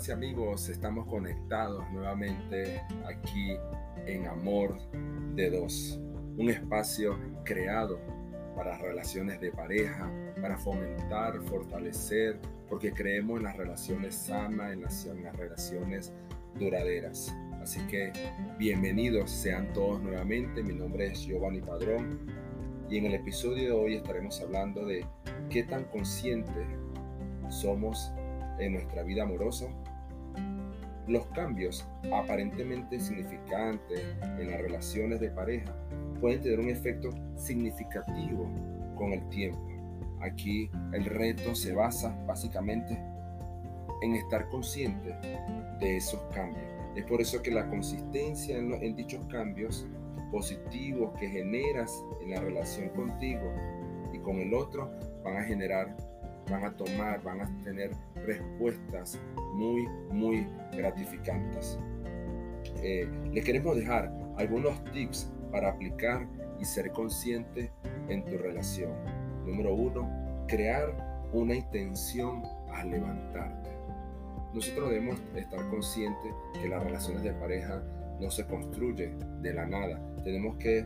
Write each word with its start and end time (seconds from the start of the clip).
amigas 0.00 0.08
y 0.08 0.12
amigos, 0.12 0.68
estamos 0.70 1.06
conectados 1.06 1.84
nuevamente 1.92 2.80
aquí 3.04 3.56
en 4.06 4.26
Amor 4.26 4.78
de 5.34 5.50
Dos, 5.50 6.00
un 6.38 6.48
espacio 6.48 7.18
creado 7.44 7.98
para 8.56 8.78
relaciones 8.78 9.40
de 9.40 9.50
pareja, 9.50 10.10
para 10.40 10.56
fomentar, 10.56 11.38
fortalecer, 11.42 12.38
porque 12.68 12.92
creemos 12.92 13.38
en 13.38 13.44
las 13.44 13.56
relaciones 13.56 14.14
sanas, 14.14 14.72
en 14.72 14.82
las, 14.82 15.04
en 15.04 15.22
las 15.22 15.36
relaciones 15.36 16.12
duraderas. 16.58 17.34
Así 17.60 17.80
que 17.88 18.12
bienvenidos 18.58 19.30
sean 19.30 19.70
todos 19.74 20.00
nuevamente. 20.02 20.62
Mi 20.62 20.72
nombre 20.72 21.08
es 21.08 21.26
Giovanni 21.26 21.60
Padrón 21.60 22.20
y 22.88 22.96
en 22.96 23.06
el 23.06 23.14
episodio 23.14 23.64
de 23.64 23.72
hoy 23.72 23.94
estaremos 23.96 24.40
hablando 24.40 24.86
de 24.86 25.04
qué 25.50 25.62
tan 25.64 25.84
conscientes 25.84 26.66
somos 27.50 28.12
en 28.60 28.74
nuestra 28.74 29.02
vida 29.02 29.22
amorosa. 29.22 29.66
Los 31.06 31.26
cambios 31.28 31.86
aparentemente 32.12 33.00
significantes 33.00 34.04
en 34.38 34.50
las 34.50 34.60
relaciones 34.60 35.20
de 35.20 35.30
pareja 35.30 35.74
pueden 36.20 36.40
tener 36.40 36.60
un 36.60 36.68
efecto 36.68 37.10
significativo 37.36 38.48
con 38.96 39.12
el 39.12 39.28
tiempo. 39.28 39.60
Aquí 40.20 40.70
el 40.92 41.06
reto 41.06 41.54
se 41.54 41.72
basa 41.72 42.16
básicamente 42.26 42.96
en 44.02 44.14
estar 44.14 44.48
consciente 44.50 45.14
de 45.80 45.96
esos 45.96 46.20
cambios. 46.34 46.64
Es 46.94 47.04
por 47.04 47.20
eso 47.20 47.42
que 47.42 47.50
la 47.50 47.68
consistencia 47.68 48.56
en, 48.58 48.96
dichos 48.96 49.24
cambios 49.26 49.86
positivos 50.30 51.12
que 51.18 51.28
generas 51.28 51.92
en 52.22 52.30
la 52.30 52.40
relación 52.40 52.88
contigo 52.90 53.52
y 54.12 54.18
con 54.18 54.36
el 54.36 54.54
otro 54.54 54.90
van 55.24 55.38
a 55.38 55.42
generar 55.42 55.96
van 56.50 56.64
a 56.64 56.76
tomar, 56.76 57.22
van 57.22 57.40
a 57.40 57.62
tener 57.62 57.92
respuestas 58.38 59.18
muy, 59.54 59.86
muy 60.10 60.46
gratificantes. 60.72 61.78
Eh, 62.82 63.08
les 63.32 63.44
queremos 63.44 63.76
dejar 63.76 64.12
algunos 64.36 64.82
tips 64.92 65.30
para 65.50 65.70
aplicar 65.70 66.26
y 66.60 66.64
ser 66.64 66.90
consciente 66.92 67.72
en 68.08 68.24
tu 68.24 68.38
relación. 68.38 68.92
Número 69.46 69.74
uno, 69.74 70.08
crear 70.46 71.28
una 71.32 71.54
intención 71.54 72.42
al 72.72 72.90
levantarte. 72.90 73.70
Nosotros 74.54 74.90
debemos 74.90 75.20
estar 75.36 75.68
conscientes 75.70 76.32
que 76.60 76.68
las 76.68 76.82
relaciones 76.82 77.22
de 77.22 77.32
pareja 77.32 77.82
no 78.20 78.30
se 78.30 78.44
construyen 78.46 79.18
de 79.42 79.54
la 79.54 79.66
nada. 79.66 80.00
Tenemos 80.24 80.56
que 80.56 80.84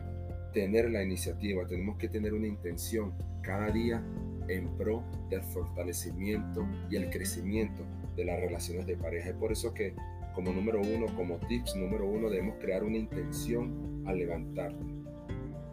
tener 0.53 0.89
la 0.89 1.03
iniciativa, 1.03 1.67
tenemos 1.67 1.97
que 1.97 2.07
tener 2.07 2.33
una 2.33 2.47
intención 2.47 3.13
cada 3.41 3.71
día 3.71 4.01
en 4.47 4.67
pro 4.77 5.03
del 5.29 5.43
fortalecimiento 5.43 6.67
y 6.89 6.95
el 6.95 7.09
crecimiento 7.09 7.83
de 8.15 8.25
las 8.25 8.39
relaciones 8.39 8.85
de 8.85 8.95
pareja. 8.97 9.29
Es 9.29 9.35
por 9.35 9.51
eso 9.51 9.73
que 9.73 9.95
como 10.33 10.51
número 10.51 10.81
uno, 10.81 11.05
como 11.15 11.37
tips 11.37 11.75
número 11.75 12.05
uno, 12.07 12.29
debemos 12.29 12.57
crear 12.59 12.83
una 12.83 12.97
intención 12.97 14.03
al 14.05 14.17
levantarte. 14.17 14.85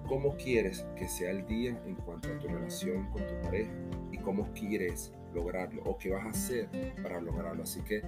¿Cómo 0.06 0.36
quieres 0.36 0.86
que 0.96 1.08
sea 1.08 1.30
el 1.30 1.46
día 1.46 1.80
en 1.86 1.94
cuanto 1.96 2.28
a 2.28 2.38
tu 2.38 2.48
relación 2.48 3.10
con 3.10 3.26
tu 3.26 3.40
pareja? 3.42 3.72
¿Y 4.12 4.18
cómo 4.18 4.52
quieres 4.52 5.12
lograrlo? 5.34 5.82
¿O 5.84 5.96
qué 5.98 6.10
vas 6.10 6.26
a 6.26 6.30
hacer 6.30 6.68
para 7.02 7.20
lograrlo? 7.20 7.62
Así 7.62 7.80
que 7.82 8.02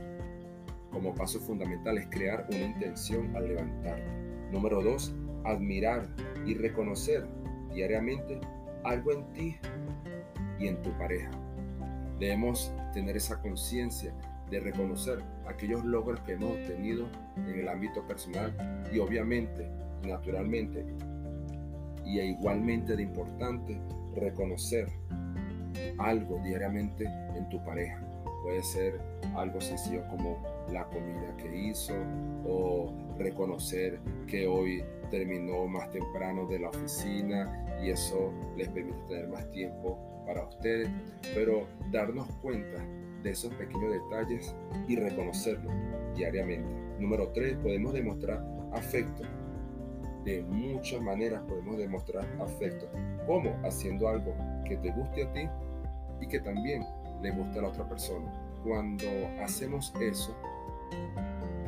como 0.90 1.14
paso 1.14 1.40
fundamental 1.40 1.98
es 1.98 2.06
crear 2.06 2.46
una 2.50 2.60
intención 2.60 3.34
al 3.34 3.48
levantarte. 3.48 4.04
Número 4.52 4.80
dos, 4.80 5.12
admirar 5.44 6.08
y 6.46 6.54
reconocer 6.54 7.26
diariamente 7.72 8.40
algo 8.84 9.12
en 9.12 9.32
ti 9.32 9.56
y 10.58 10.68
en 10.68 10.80
tu 10.82 10.90
pareja. 10.98 11.30
Debemos 12.18 12.72
tener 12.92 13.16
esa 13.16 13.40
conciencia 13.40 14.14
de 14.50 14.60
reconocer 14.60 15.18
aquellos 15.46 15.84
logros 15.84 16.20
que 16.20 16.32
hemos 16.32 16.52
obtenido 16.52 17.08
en 17.36 17.60
el 17.60 17.68
ámbito 17.68 18.06
personal 18.06 18.54
y 18.92 18.98
obviamente, 18.98 19.68
naturalmente, 20.06 20.84
y 22.04 22.20
igualmente 22.20 22.96
de 22.96 23.02
importante, 23.02 23.80
reconocer 24.14 24.88
algo 25.98 26.38
diariamente 26.44 27.04
en 27.34 27.48
tu 27.48 27.62
pareja. 27.64 28.03
Puede 28.44 28.62
ser 28.62 29.00
algo 29.34 29.58
sencillo 29.58 30.06
como 30.10 30.38
la 30.70 30.84
comida 30.84 31.34
que 31.38 31.56
hizo 31.56 31.94
o 32.46 32.92
reconocer 33.18 33.98
que 34.26 34.46
hoy 34.46 34.84
terminó 35.10 35.66
más 35.66 35.90
temprano 35.90 36.46
de 36.46 36.58
la 36.58 36.68
oficina 36.68 37.66
y 37.82 37.88
eso 37.88 38.34
les 38.54 38.68
permite 38.68 38.98
tener 39.08 39.28
más 39.28 39.50
tiempo 39.50 39.98
para 40.26 40.44
ustedes, 40.44 40.90
pero 41.34 41.66
darnos 41.90 42.28
cuenta 42.42 42.84
de 43.22 43.30
esos 43.30 43.52
pequeños 43.54 43.92
detalles 43.92 44.54
y 44.88 44.96
reconocerlos 44.96 45.72
diariamente. 46.14 46.68
Número 47.00 47.28
tres, 47.28 47.56
podemos 47.56 47.94
demostrar 47.94 48.44
afecto. 48.72 49.22
De 50.26 50.42
muchas 50.42 51.00
maneras 51.00 51.42
podemos 51.48 51.78
demostrar 51.78 52.26
afecto. 52.38 52.90
¿Cómo? 53.26 53.56
Haciendo 53.64 54.06
algo 54.06 54.34
que 54.66 54.76
te 54.76 54.90
guste 54.90 55.24
a 55.24 55.32
ti 55.32 55.48
y 56.20 56.28
que 56.28 56.40
también 56.40 56.84
le 57.24 57.30
guste 57.30 57.58
a 57.58 57.62
la 57.62 57.68
otra 57.68 57.88
persona. 57.88 58.30
Cuando 58.62 59.06
hacemos 59.42 59.94
eso, 59.98 60.36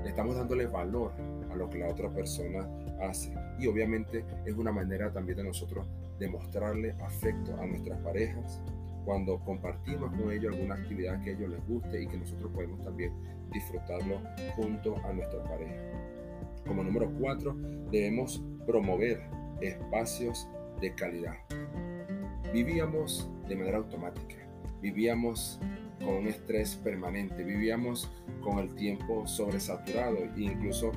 estamos 0.04 0.36
dándole 0.36 0.66
valor 0.66 1.12
a 1.50 1.56
lo 1.56 1.70
que 1.70 1.78
la 1.78 1.88
otra 1.88 2.10
persona 2.10 2.68
hace. 3.00 3.32
Y 3.58 3.66
obviamente 3.66 4.24
es 4.44 4.54
una 4.54 4.70
manera 4.70 5.10
también 5.10 5.38
de 5.38 5.44
nosotros 5.44 5.86
demostrarle 6.18 6.94
afecto 7.02 7.58
a 7.58 7.66
nuestras 7.66 7.98
parejas 8.00 8.60
cuando 9.06 9.38
compartimos 9.40 10.10
con 10.10 10.30
ellos 10.30 10.54
alguna 10.54 10.74
actividad 10.74 11.22
que 11.22 11.30
a 11.30 11.32
ellos 11.32 11.50
les 11.50 11.66
guste 11.66 12.02
y 12.02 12.06
que 12.06 12.18
nosotros 12.18 12.52
podemos 12.52 12.82
también 12.82 13.12
disfrutarlo 13.52 14.20
junto 14.56 14.96
a 15.04 15.12
nuestra 15.12 15.42
pareja. 15.44 15.80
Como 16.66 16.82
número 16.82 17.10
cuatro, 17.18 17.54
debemos 17.90 18.42
promover 18.66 19.22
espacios 19.62 20.48
de 20.82 20.94
calidad. 20.94 21.36
Vivíamos 22.52 23.30
de 23.48 23.56
manera 23.56 23.78
automática, 23.78 24.45
vivíamos 24.86 25.58
con 25.98 26.14
un 26.14 26.28
estrés 26.28 26.76
permanente, 26.76 27.42
vivíamos 27.42 28.08
con 28.40 28.60
el 28.60 28.72
tiempo 28.76 29.26
sobresaturado 29.26 30.18
e 30.36 30.42
incluso 30.42 30.92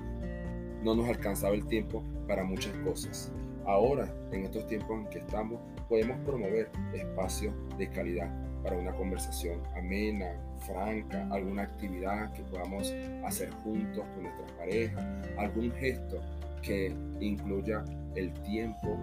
no 0.84 0.94
nos 0.94 1.10
alcanzaba 1.10 1.56
el 1.56 1.66
tiempo 1.66 2.04
para 2.28 2.44
muchas 2.44 2.74
cosas. 2.86 3.32
Ahora, 3.66 4.08
en 4.32 4.44
estos 4.46 4.68
tiempos 4.68 5.00
en 5.00 5.10
que 5.10 5.20
estamos, 5.20 5.60
podemos 5.88 6.18
promover 6.20 6.70
espacios 6.94 7.54
de 7.80 7.90
calidad 7.90 8.30
para 8.64 8.78
una 8.78 8.94
conversación 8.94 9.60
amena, 9.76 10.28
franca, 10.68 11.28
alguna 11.32 11.64
actividad 11.64 12.32
que 12.34 12.44
podamos 12.44 12.94
hacer 13.26 13.50
juntos 13.64 14.06
con 14.14 14.24
nuestras 14.24 14.52
parejas, 14.52 15.04
algún 15.38 15.72
gesto 15.72 16.22
que 16.62 16.94
incluya 17.20 17.84
el 18.16 18.34
tiempo 18.44 18.98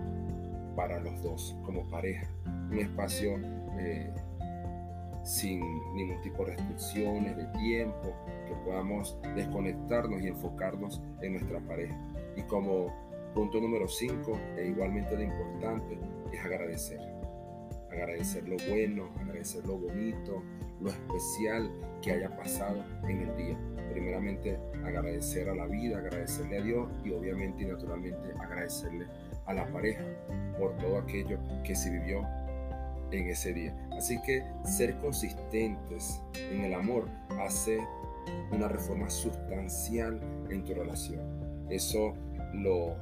para 0.76 1.00
los 1.00 1.20
dos 1.22 1.56
como 1.64 1.88
pareja, 1.88 2.28
un 2.70 2.78
espacio 2.78 3.41
eh, 3.78 4.12
sin 5.26 5.60
ningún 5.94 6.20
tipo 6.22 6.44
de 6.44 6.54
restricciones 6.54 7.37
de 7.37 7.44
tiempo, 7.59 8.14
que 8.47 8.54
podamos 8.64 9.19
desconectarnos 9.34 10.22
y 10.22 10.28
enfocarnos 10.28 11.03
en 11.20 11.32
nuestra 11.32 11.60
pareja. 11.60 11.98
Y 12.37 12.42
como 12.42 12.92
Punto 13.36 13.60
número 13.60 13.86
5, 13.86 14.32
e 14.56 14.69
igualmente 14.69 15.15
de 15.15 15.25
importante, 15.25 15.98
es 16.32 16.42
agradecer. 16.42 16.98
Agradecer 17.91 18.48
lo 18.48 18.56
bueno, 18.70 19.10
agradecer 19.20 19.62
lo 19.66 19.76
bonito, 19.76 20.42
lo 20.81 20.88
especial 20.88 21.70
que 22.00 22.12
haya 22.12 22.34
pasado 22.34 22.82
en 23.06 23.28
el 23.28 23.36
día. 23.36 23.59
Primeramente, 23.91 24.59
agradecer 24.86 25.50
a 25.50 25.54
la 25.54 25.66
vida, 25.66 25.98
agradecerle 25.98 26.56
a 26.56 26.62
Dios 26.62 26.88
y 27.04 27.10
obviamente 27.10 27.65
y 27.65 27.66
naturalmente 27.66 28.32
agradecerle 28.41 29.06
a 29.44 29.53
la 29.53 29.70
pareja 29.70 30.03
por 30.59 30.75
todo 30.78 30.97
aquello 30.97 31.38
que 31.62 31.76
se 31.76 31.91
vivió 31.91 32.26
en 33.11 33.28
ese 33.28 33.53
día. 33.53 33.89
Así 33.93 34.21
que 34.22 34.44
ser 34.65 34.97
consistentes 34.99 36.21
en 36.34 36.65
el 36.65 36.75
amor 36.75 37.09
hace 37.41 37.78
una 38.53 38.69
reforma 38.69 39.09
sustancial 39.10 40.21
en 40.51 40.65
tu 40.65 40.75
relación. 40.75 41.21
Eso 41.71 42.15
lo 42.54 42.97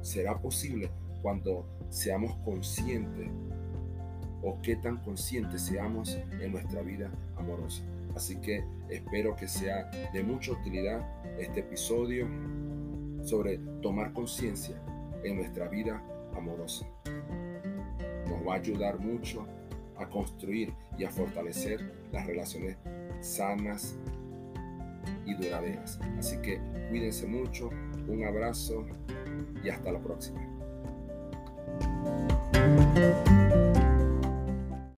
será 0.00 0.38
posible 0.38 0.90
cuando 1.22 1.66
seamos 1.90 2.36
conscientes 2.44 3.28
o 4.42 4.60
qué 4.62 4.76
tan 4.76 4.98
conscientes 4.98 5.62
seamos 5.62 6.16
en 6.40 6.52
nuestra 6.52 6.82
vida 6.82 7.10
amorosa. 7.36 7.82
Así 8.14 8.36
que 8.36 8.64
espero 8.88 9.36
que 9.36 9.48
sea 9.48 9.90
de 10.12 10.22
mucha 10.22 10.52
utilidad 10.52 11.06
este 11.38 11.60
episodio 11.60 12.26
sobre 13.22 13.58
tomar 13.82 14.12
conciencia 14.12 14.80
en 15.22 15.36
nuestra 15.36 15.68
vida 15.68 16.02
amorosa. 16.36 16.86
Nos 18.28 18.46
va 18.46 18.54
a 18.54 18.56
ayudar 18.56 18.98
mucho 18.98 19.46
a 19.98 20.08
construir 20.08 20.72
y 20.96 21.04
a 21.04 21.10
fortalecer 21.10 21.92
las 22.12 22.26
relaciones 22.26 22.76
sanas 23.20 23.96
y 25.26 25.34
duraderas. 25.34 25.98
Así 26.18 26.38
que 26.38 26.60
cuídense 26.90 27.26
mucho, 27.26 27.70
un 28.08 28.24
abrazo 28.24 28.86
y 29.62 29.68
hasta 29.68 29.92
la 29.92 30.00
próxima. 30.00 30.40